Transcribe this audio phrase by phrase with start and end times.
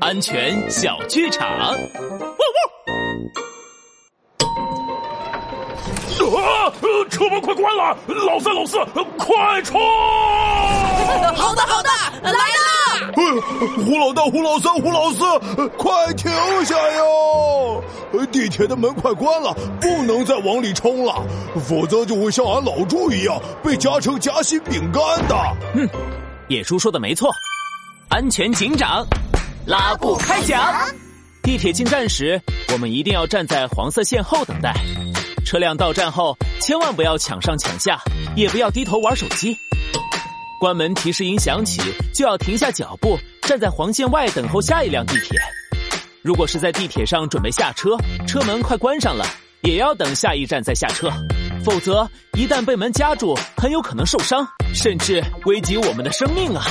[0.00, 1.48] 安全小剧场。
[6.20, 6.44] 汪汪！
[6.44, 6.72] 啊！
[7.10, 7.96] 车门快关了！
[8.06, 8.78] 老三、老四，
[9.18, 9.80] 快冲！
[11.34, 11.90] 好的，好的，
[12.22, 12.38] 来了！
[13.84, 15.18] 胡老大、胡老三、胡老四，
[15.76, 16.30] 快停
[16.64, 17.82] 下哟！
[18.30, 21.20] 地铁的门快关了，不能再往里冲了，
[21.68, 25.36] 否则就会像俺老朱一样被夹成夹心饼干的。
[25.74, 25.88] 嗯，
[26.48, 27.30] 野叔说的没错。
[28.08, 29.06] 安全警长，
[29.70, 30.74] 拉布开讲。
[31.44, 34.74] 地铁进站时，我们一定要站在黄色线后等待。
[35.46, 37.96] 车辆到站后，千万不要抢上抢下，
[38.34, 39.56] 也不要低头玩手机。
[40.58, 41.80] 关门提示音响起，
[42.12, 45.40] 就要停下脚步，站在黄线外等候下一辆地铁。
[46.20, 47.90] 如果是在地铁上准备下车，
[48.26, 49.24] 车门快关上了，
[49.62, 51.08] 也要等下一站再下车，
[51.64, 56.64] 否则一旦被门夹住，很有可能受伤，甚至危及我们的生命啊！